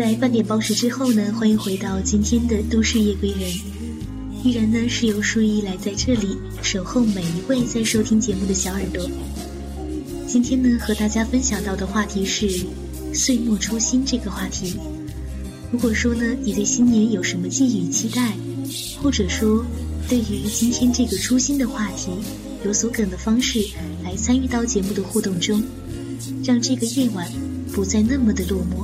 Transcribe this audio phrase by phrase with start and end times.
[0.00, 3.52] 在半点报时之后呢，欢迎回到今天的都市夜归人，
[4.42, 9.06] 依然呢是由舒一来在这里守候每一位在收听节目的小耳朵。
[10.26, 12.48] 今天呢和大家分享到的话题是
[13.12, 14.72] 岁末初心这个话题。
[15.70, 18.32] 如果说呢你对新年有什么寄予期待，
[19.02, 19.62] 或者说
[20.08, 22.10] 对于今天这个初心的话题
[22.64, 23.62] 有所梗的方式
[24.02, 25.62] 来参与到节目的互动中，
[26.42, 27.30] 让这个夜晚
[27.70, 28.82] 不再那么的落寞。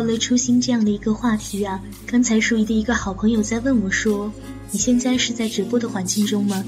[0.00, 4.32] 到了初心这样的一个话题啊，刚才淑仪的一个好朋友在问我说
[4.72, 6.64] ：“你现在是在直播的环境中吗？”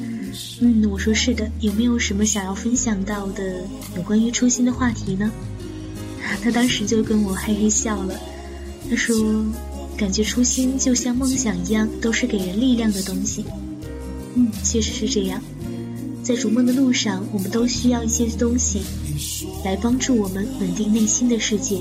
[0.61, 1.51] 嗯，我说是的。
[1.61, 3.65] 有没有什么想要分享到的
[3.97, 5.33] 有关于初心的话题呢？
[6.45, 8.21] 他当时就跟我嘿嘿笑了，
[8.91, 9.43] 他说
[9.97, 13.47] ：“感觉初心就像梦想一样，都是给人力量的东西。”
[14.37, 15.43] 嗯，确实是这样。
[16.23, 18.83] 在逐梦的路上，我们都需要一些东西
[19.65, 21.81] 来帮助我们稳定内心的世界。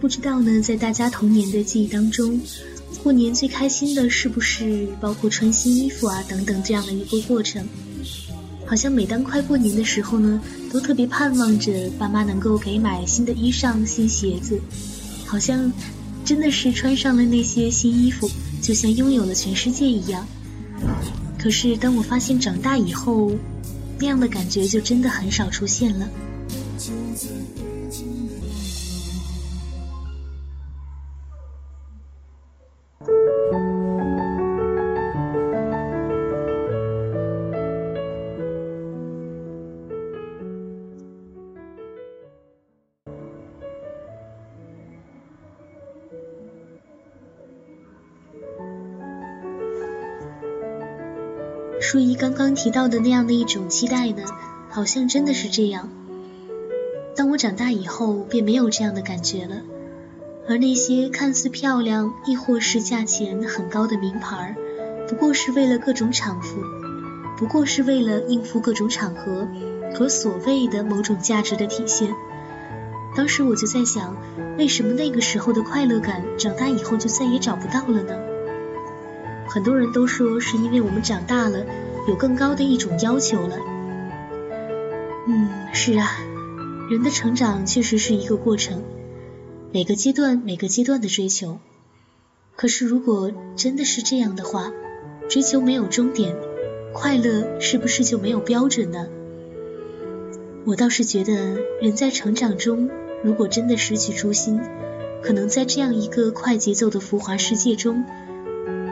[0.00, 2.40] 不知道呢，在大家童年的记忆当中，
[3.02, 7.62] 过年最开心的是不是包括穿新衣服啊等等这样的一个过程？
[8.64, 10.40] 好像每当快过年的时候呢，
[10.72, 14.58] 都特别盼望着爸妈能够给买新的衣裳、新鞋子，
[15.26, 15.70] 好像
[16.24, 18.30] 真的是穿上了那些新衣服，
[18.62, 20.26] 就像拥有了全世界一样。
[21.38, 23.32] 可是当我发现长大以后，
[23.98, 26.08] 那样的感觉就真的很少出现了。
[51.90, 54.22] 舒怡刚刚提到的那样的一种期待呢，
[54.68, 55.88] 好像真的是这样。
[57.16, 59.56] 当我长大以后，便没有这样的感觉了。
[60.48, 64.54] 而那些看似漂亮，亦或是价钱很高的名牌，
[65.08, 66.62] 不过是为了各种场合，
[67.36, 69.48] 不过是为了应付各种场合
[69.92, 72.14] 和所谓的某种价值的体现。
[73.16, 74.16] 当时我就在想，
[74.56, 78.29] 为什么那个时候的快乐感，长大以后就再也找不到了呢？
[79.50, 81.66] 很多人都说是因为我们长大了，
[82.06, 83.56] 有更高的一种要求了。
[85.26, 86.06] 嗯，是啊，
[86.88, 88.84] 人的成长确实是一个过程，
[89.72, 91.58] 每个阶段每个阶段的追求。
[92.54, 94.70] 可是如果真的是这样的话，
[95.28, 96.36] 追求没有终点，
[96.92, 99.08] 快乐是不是就没有标准呢？
[100.64, 102.88] 我倒是觉得，人在成长中，
[103.24, 104.60] 如果真的失去初心，
[105.24, 108.04] 可能在这样一个快节奏的浮华世界中。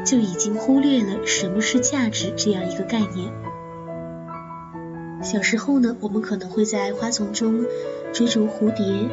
[0.08, 3.30] 就已经忽略了什么是价值这样一个概念。
[5.22, 7.66] 小时候呢，我们可能会在花丛中
[8.14, 9.10] 追逐蝴蝶，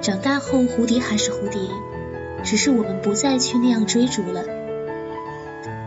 [0.00, 1.60] 长大后蝴蝶还是蝴蝶，
[2.42, 4.42] 只是我们不再去那样追逐了。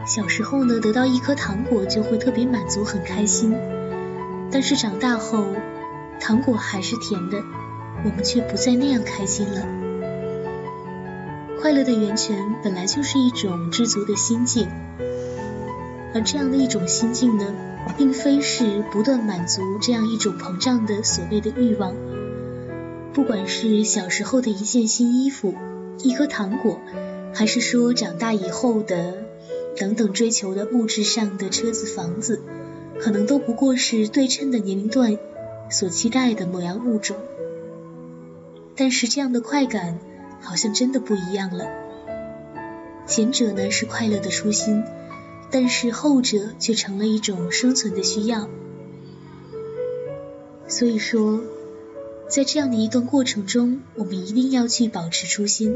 [0.05, 3.53] 小时候呢，得到一颗糖果就会特别满足很开心，
[4.49, 5.45] 但是长大后，
[6.21, 7.37] 糖果还是甜的，
[8.05, 9.80] 我们却不再那样开心了。
[11.61, 14.67] 快乐的源泉本来就是一种知足的心境，
[16.11, 17.53] 而这样的一种心境呢，
[17.95, 21.93] 并非是不断满足这样一种膨胀的所谓的欲望。
[23.13, 25.53] 不管是小时候的一件新衣服、
[25.99, 26.79] 一颗糖果，
[27.31, 29.23] 还是说长大以后的
[29.77, 32.41] 等等追求的物质上的车子、房子，
[32.99, 35.15] 可能都不过是对称的年龄段
[35.69, 37.17] 所期待的某样物种。
[38.75, 39.99] 但是这样的快感
[40.41, 41.65] 好像真的不一样了。
[43.05, 44.83] 前者呢是快乐的初心，
[45.51, 48.49] 但是后者却成了一种生存的需要。
[50.67, 51.41] 所以说，
[52.29, 55.75] 在这样的一段过程中，我们一定要去保持初心，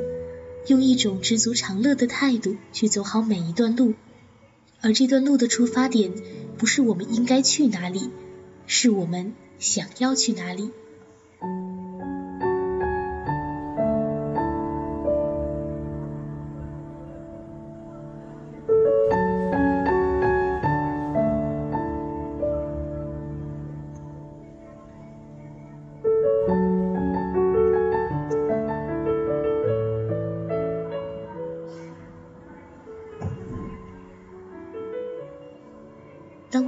[0.68, 3.94] 用一种知足常乐的态度去走好每一段路。
[4.82, 6.14] 而这段路的出发点，
[6.58, 8.10] 不是我们应该去哪里，
[8.68, 10.72] 是我们想要去哪里。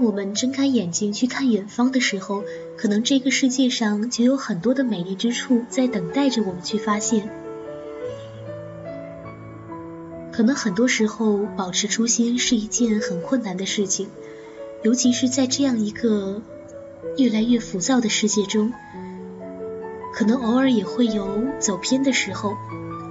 [0.07, 2.41] 我们睁开眼睛去看远方的时候，
[2.77, 7.29] 可能这个世界上就有很多的美丽之处在等待着我们去发现。
[10.31, 14.07] 可能很多时候保持初心是一件很困难的事情，
[14.81, 16.41] 尤其是在这样一个
[17.17, 18.71] 越来越浮躁的世界中，
[20.13, 22.55] 可能偶尔也会有走偏的时候，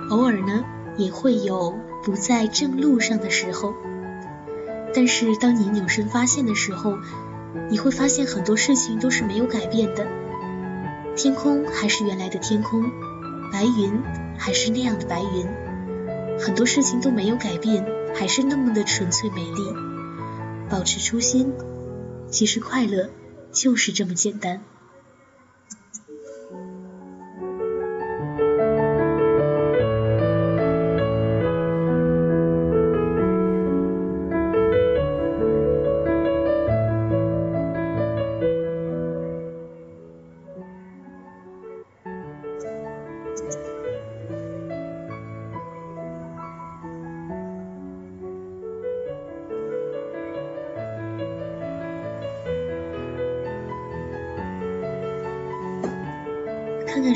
[0.08, 0.64] 偶尔呢
[0.96, 3.74] 也会有不在正路上的时候。
[4.96, 6.98] 但是当你扭身发现的时候，
[7.70, 10.06] 你会发现很多事情都是没有改变的，
[11.14, 12.82] 天空还是原来的天空，
[13.52, 14.02] 白云
[14.38, 15.46] 还是那样的白云，
[16.40, 19.74] 很多事情都没有改变，还是那么的纯粹美丽。
[20.70, 21.52] 保持初心，
[22.30, 23.10] 其实快乐
[23.52, 24.62] 就是这么简单。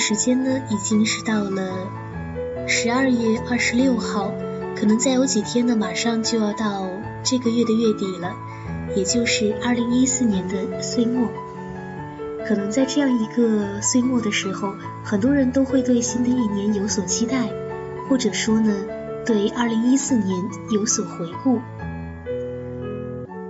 [0.00, 1.86] 时间呢，已经是到了
[2.66, 4.32] 十二月二十六号，
[4.74, 6.88] 可能再有几天呢，马上就要到
[7.22, 8.34] 这个月的月底了，
[8.96, 11.28] 也就是二零一四年的岁末。
[12.46, 14.74] 可能在这样一个岁末的时候，
[15.04, 17.48] 很多人都会对新的一年有所期待，
[18.08, 18.74] 或者说呢，
[19.26, 20.42] 对二零一四年
[20.72, 21.60] 有所回顾。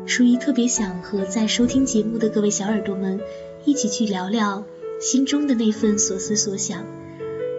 [0.05, 3.21] 舒怡特别想和在收听节目的各位小耳朵们
[3.65, 4.65] 一起去聊聊。
[5.01, 6.85] 心中的那份所思所想，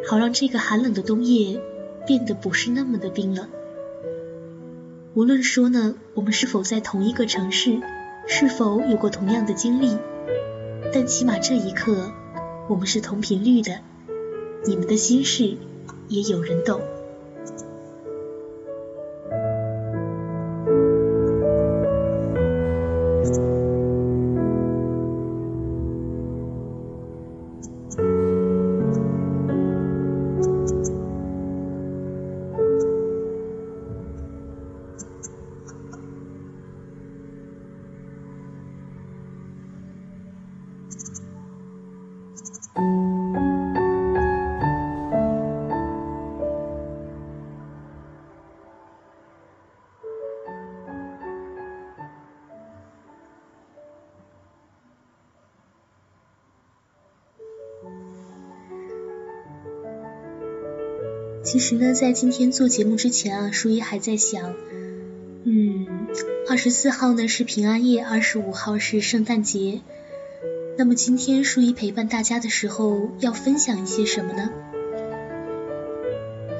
[0.07, 1.59] 好让这个寒冷的冬夜
[2.05, 3.49] 变得不是那么的冰冷。
[5.15, 7.79] 无论说呢，我们是否在同一个城市，
[8.27, 9.97] 是否有过同样的经历，
[10.93, 12.11] 但起码这一刻，
[12.69, 13.79] 我们是同频率的。
[14.63, 15.57] 你们的心事，
[16.09, 16.79] 也有人懂。
[61.51, 64.53] 其实呢，在今天做节目之前啊，舒怡还在想，
[65.43, 65.85] 嗯，
[66.47, 69.81] 二十四号呢是平安夜，二十五号是圣诞节。
[70.77, 74.49] 那么今天舒怡陪伴大家的时候，要分享一些什么呢？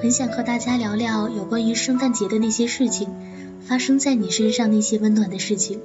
[0.01, 3.07] 很想和大家聊聊有关于圣诞节的那些事情，
[3.61, 5.79] 发生在你身上那些温暖的事情。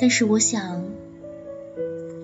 [0.00, 0.84] 但是我想，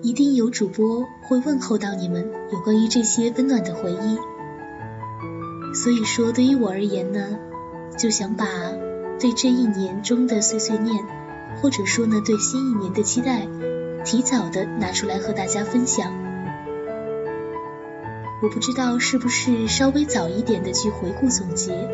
[0.01, 4.17] 一定有主播会问候到你们有关于这些温暖的回忆。
[5.73, 7.39] 所以说，对于我而言呢，
[7.97, 8.45] 就想把
[9.19, 11.05] 对这一年中的碎碎念，
[11.61, 13.47] 或者说呢对新一年的期待，
[14.03, 16.11] 提早的拿出来和大家分享。
[18.41, 21.87] 我不知道是不是稍微早一点的去回顾总结，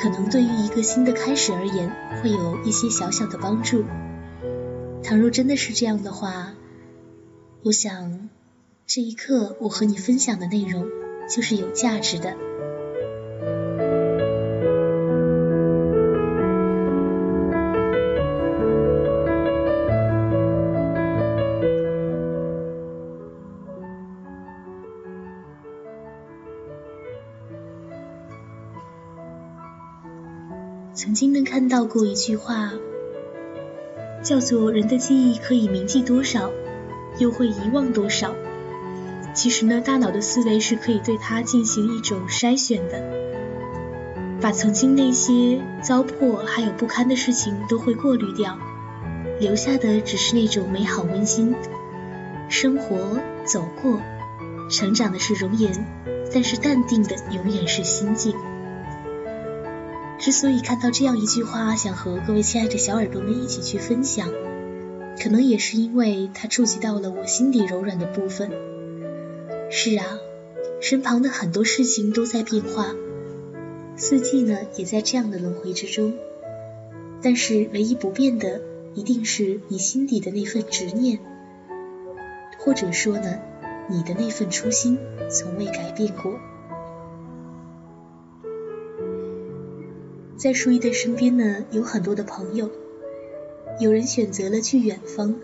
[0.00, 1.92] 可能对于一个新的开始而言，
[2.22, 3.84] 会有一些小小的帮助。
[5.02, 6.54] 倘若真的是这样的话，
[7.64, 8.28] 我想
[8.86, 10.86] 这一刻我和你分享的内容
[11.28, 12.36] 就是有价值的。
[31.18, 32.74] 曾经看到过一句话，
[34.22, 36.52] 叫做“人的记忆可以铭记多少，
[37.18, 38.36] 又会遗忘多少”。
[39.34, 43.02] 其实呢，大脑的思维是可以对它进行一种筛选的，
[44.40, 48.56] 把曾经那些糟粕还有不堪的事情都会过滤掉，
[49.40, 51.52] 留下的只是那种美好温馨。
[52.48, 54.00] 生活走过，
[54.70, 55.84] 成长的是容颜，
[56.32, 58.36] 但是淡定的永远是心境。
[60.18, 64.28] 之所以看到这样一句话，想和各位亲爱的小耳朵们一起去分享，
[65.22, 68.50] 可能也是因为它触及到了我心底柔软的部分。
[69.70, 70.04] 是啊，
[70.80, 72.94] 身旁的很多事情都在变化，
[73.96, 76.14] 四季呢也在这样的轮回之中，
[77.22, 78.60] 但是唯一不变的，
[78.94, 81.20] 一定是你心底的那份执念，
[82.58, 83.38] 或者说呢，
[83.88, 84.98] 你的那份初心
[85.30, 86.40] 从未改变过。
[90.38, 92.70] 在舒一的身边呢，有很多的朋友，
[93.80, 95.34] 有人选择了去远方，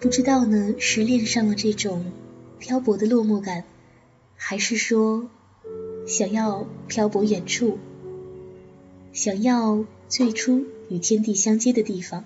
[0.00, 2.10] 不知道呢是恋上了这种
[2.58, 3.64] 漂泊的落寞感，
[4.36, 5.28] 还是说
[6.06, 7.78] 想要漂泊远处，
[9.12, 12.24] 想要最初与天地相接的地方。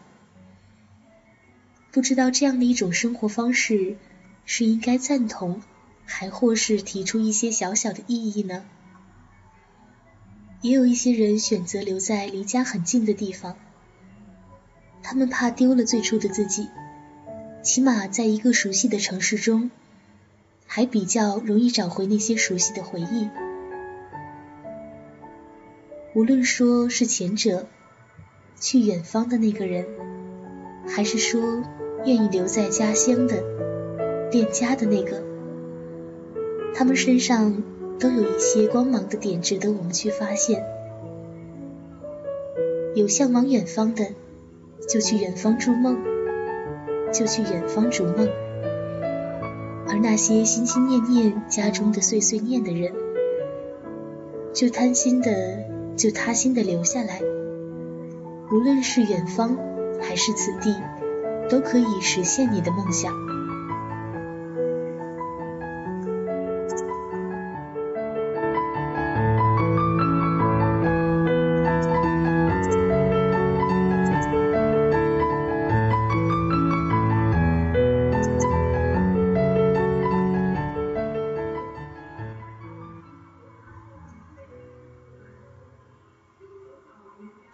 [1.90, 3.96] 不知道这样的一种生活方式
[4.44, 5.60] 是应该赞同，
[6.04, 8.64] 还或是提出一些小小的异议呢？
[10.62, 13.56] 也有一些人选择留在离家很近的地方，
[15.02, 16.68] 他们怕丢了最初的自己，
[17.64, 19.72] 起码在一个熟悉的城市中，
[20.64, 23.28] 还比较容易找回那些熟悉的回忆。
[26.14, 27.66] 无论说是前者，
[28.60, 29.84] 去远方的那个人，
[30.86, 31.64] 还是说
[32.06, 33.42] 愿意留在家乡的
[34.30, 35.24] 恋家的那个，
[36.72, 37.64] 他们身上。
[37.98, 40.64] 都有一些光芒的点值得我们去发现。
[42.94, 44.06] 有向往远方的，
[44.88, 45.96] 就去远方筑梦，
[47.12, 48.26] 就去远方逐梦；
[49.88, 52.92] 而那些心心念念家中的碎碎念的人，
[54.52, 55.64] 就贪心的，
[55.96, 57.20] 就他心的留下来。
[58.50, 59.56] 无论是远方
[60.02, 60.76] 还是此地，
[61.48, 63.31] 都可以实现你的梦想。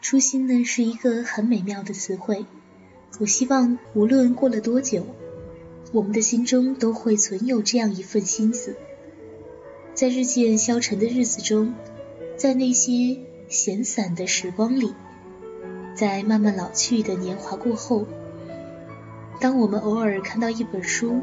[0.08, 2.46] 初心呢是一个很美妙的词汇，
[3.20, 5.04] 我希望无论过了多久，
[5.92, 8.74] 我们的心中都会存有这样一份心思，
[9.92, 11.74] 在日渐消沉的日子中，
[12.38, 13.18] 在那些
[13.50, 14.94] 闲散的时光里，
[15.94, 18.06] 在慢慢老去的年华过后，
[19.42, 21.20] 当我们偶尔看到一本书，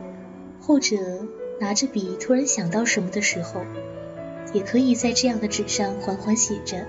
[0.61, 0.95] 或者
[1.59, 3.61] 拿着笔突然想到什么的时候，
[4.53, 6.85] 也可以在这样的纸上缓缓写着。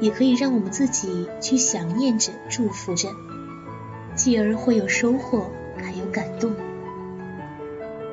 [0.00, 3.10] 也可以让我们自己去想念着、祝福着，
[4.14, 6.52] 继而会有收获，还有感动。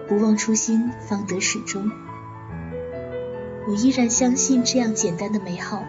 [0.08, 1.90] 不忘初心，方得始终。
[3.68, 5.84] 我依然相信这样简单的美好，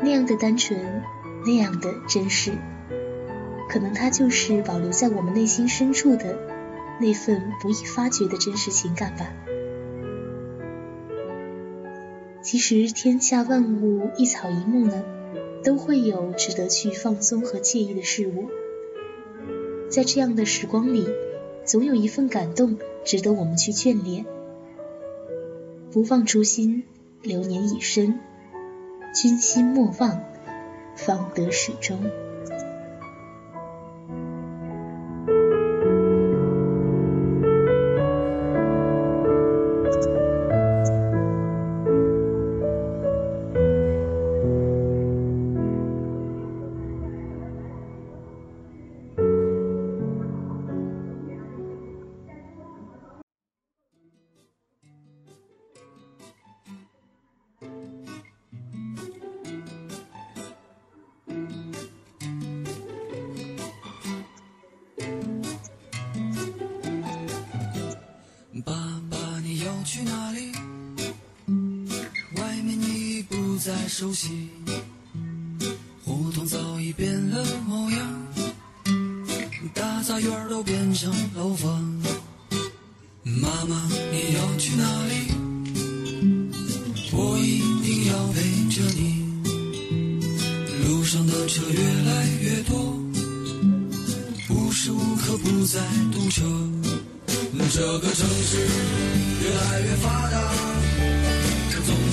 [0.00, 1.02] 那样的单纯，
[1.44, 2.52] 那样的真实，
[3.68, 6.38] 可能它就是保留在我们内心深处的
[6.98, 9.26] 那份不易发掘的真实情感吧。
[12.40, 15.02] 其实天下万物，一草一木呢？
[15.64, 18.48] 都会有值得去放松和惬意的事物，
[19.88, 21.08] 在这样的时光里，
[21.64, 24.26] 总有一份感动值得我们去眷恋。
[25.90, 26.84] 不忘初心，
[27.22, 28.20] 流年已深，
[29.14, 30.22] 君心莫忘，
[30.96, 31.98] 方得始终。
[73.64, 74.50] 再熟悉。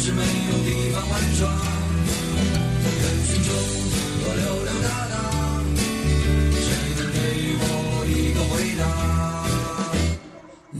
[0.03, 0.25] 是没有
[0.63, 1.48] 地方玩耍。
[3.01, 3.50] 人群中
[4.24, 5.13] 我溜溜达达，
[6.58, 6.65] 谁
[6.98, 7.15] 能给
[7.62, 7.63] 我
[8.10, 8.81] 一个回答？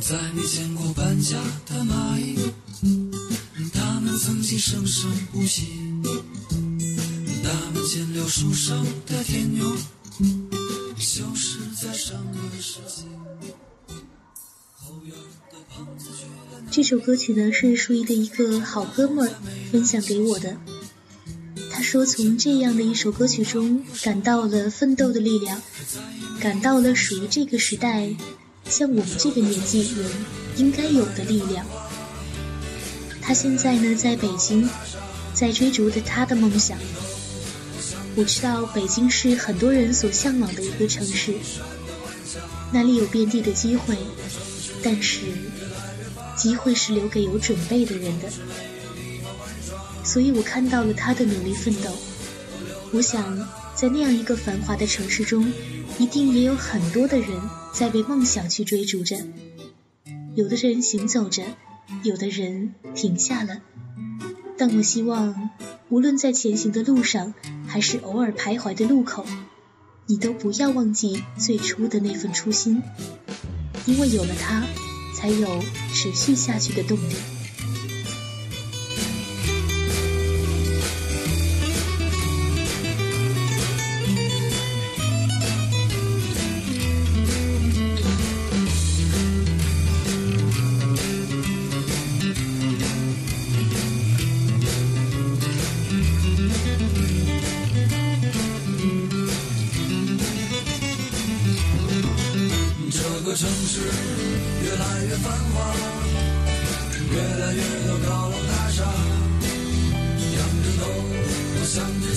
[0.01, 1.38] 在没见过搬家
[1.68, 2.51] 的蚂蚁，
[3.72, 5.68] 它们曾经生生不息。
[7.44, 9.72] 它们见柳树上的天牛，
[10.98, 13.06] 消失在上个世纪。
[16.70, 19.34] 这首歌曲呢是舒怡的一个好哥们儿
[19.72, 20.56] 分享给我的。
[21.72, 25.62] 他说从这样的一首歌曲中感到了奋斗的力量，
[26.40, 28.10] 感到了属于这个时代
[28.70, 30.10] 像我们这个年纪人
[30.58, 31.66] 应该有的力量。
[33.22, 34.70] 他现在呢在北京，
[35.34, 36.78] 在追逐着他的梦想。
[38.16, 41.34] 我知道北京是很多人所向往的一个城市，
[42.74, 43.96] 那里有遍地的机会，
[44.84, 45.20] 但是
[46.36, 48.30] 机会是留给有准备的人的。
[50.04, 51.92] 所以我看到了他的努力奋斗。
[52.92, 53.38] 我想，
[53.76, 55.52] 在那样一个繁华的城市中，
[55.98, 57.30] 一定也有很多的人
[57.74, 59.17] 在为梦想去追逐着。
[60.36, 61.44] 有的人行走着，
[62.04, 63.62] 有的人停下了。
[64.58, 65.50] 但我希望，
[65.89, 67.34] 无论在前行的路上。
[67.67, 69.26] 还是偶尔徘徊的路口，
[70.06, 72.84] 你都不要忘记最初的那份初心，
[73.86, 74.65] 因为有了它，
[75.13, 77.40] 才有持续下去的动力。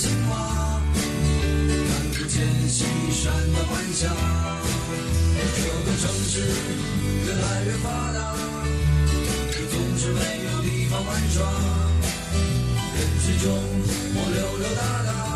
[0.04, 4.06] 青蛙看不见西山的晚霞
[5.56, 6.40] 这个城市
[7.24, 8.36] 越来越发达
[9.50, 11.42] 可总是没有地方玩耍
[12.98, 13.48] 人群中
[14.14, 15.33] 我溜溜达达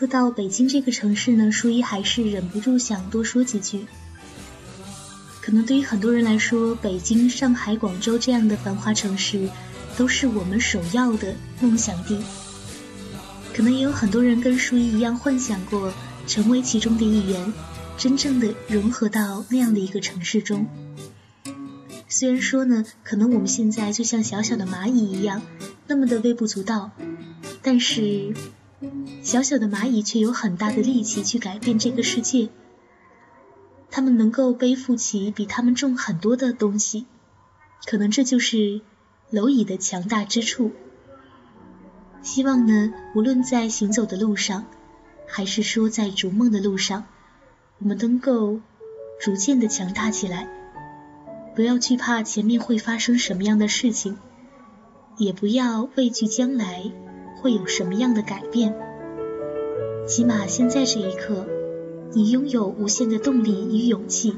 [0.00, 3.84] 说到北京这个城市呢，舒一还是忍不住想多说几句。
[5.42, 9.46] 可能对于很多人来说，北京、上海、广州这样的繁华城市，
[9.98, 12.18] 都是我们首要的梦想地。
[13.52, 15.92] 可能也有很多人跟舒一一样，幻想过
[16.26, 17.52] 成为其中的一员，
[17.98, 20.66] 真正的融合到那样的一个城市中。
[22.08, 25.42] 虽然说呢，可能我们现在就像小小的蚂蚁一样，
[25.86, 26.90] 那么的微不足道，
[27.60, 28.32] 但是。
[29.22, 32.48] 小小的蚂蚁却有很大的力气去改变这个世界。
[33.90, 37.06] 它们能够背负起比它们重很多的东西，
[37.86, 38.80] 可能这就是
[39.32, 40.72] 蝼蚁的强大之处。
[42.22, 44.66] 希望呢，无论在行走的路上，
[45.26, 47.06] 还是说在逐梦的路上，
[47.78, 48.60] 我们能够
[49.20, 50.48] 逐渐的强大起来。
[51.56, 54.16] 不要惧怕前面会发生什么样的事情，
[55.18, 56.92] 也不要畏惧将来。
[57.40, 58.74] 会有什么样的改变？
[60.06, 61.46] 起码现在这一刻，
[62.12, 64.34] 你拥有无限的动力与勇气，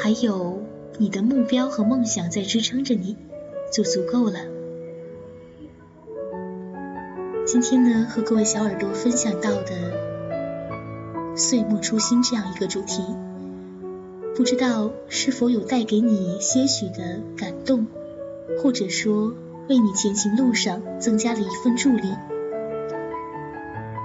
[0.00, 0.62] 还有
[0.98, 3.16] 你的目标和梦想在支撑着你，
[3.72, 4.38] 就足够了。
[7.44, 9.72] 今天呢，和各位小耳朵分享到的
[11.34, 13.02] “岁末初心”这样一个主题，
[14.36, 17.86] 不知道是否有带给你些许的感动，
[18.62, 19.32] 或者说。
[19.68, 22.14] 为你前行路上增加了一份助力。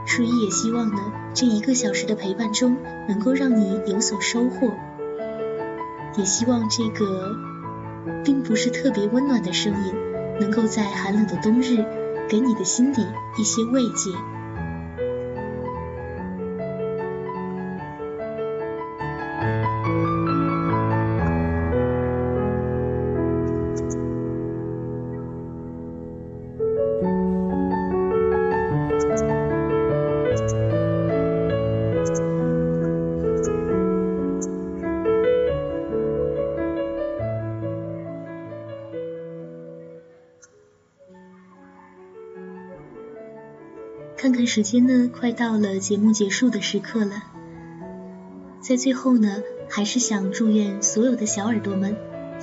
[0.07, 0.99] 初一也希望呢，
[1.33, 4.73] 这一个小时的陪伴中能够让你有所收获，
[6.17, 7.35] 也希望这个
[8.23, 9.93] 并不是特别温暖的声音，
[10.39, 11.85] 能够在寒冷的冬日
[12.27, 13.05] 给你的心底
[13.37, 14.11] 一些慰藉。
[44.53, 47.23] 时间呢，快到了节目结束的时刻了。
[48.59, 49.37] 在最后呢，
[49.69, 51.95] 还是想祝愿所有的小耳朵们，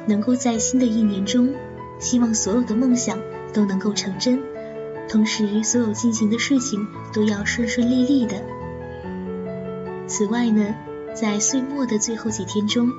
[0.07, 1.53] 能够在新的一年中，
[1.99, 3.19] 希望所有的梦想
[3.53, 4.43] 都能够成真，
[5.07, 8.43] 同时所有进行的事情都要顺顺利利的。
[10.07, 10.75] 此外呢，
[11.13, 12.91] 在岁末的最后几天中，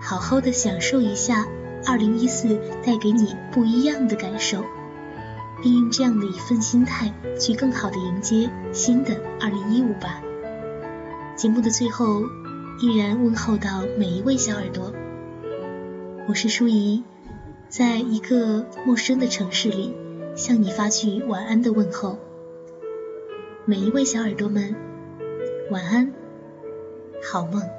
[0.00, 1.44] 好好的享受一下
[1.86, 4.64] 2014带给你不一样的感受。
[5.62, 10.22] 并用这样的一份心态去更好的迎接新的二零一五吧。
[11.36, 12.22] 节目的最后，
[12.80, 14.92] 依然问候到每一位小耳朵，
[16.28, 17.04] 我是舒怡，
[17.68, 19.94] 在一个陌生的城市里
[20.36, 22.18] 向你发去晚安的问候。
[23.64, 24.74] 每一位小耳朵们，
[25.70, 26.12] 晚安，
[27.22, 27.77] 好梦。